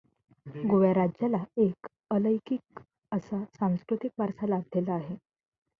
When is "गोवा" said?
0.63-0.91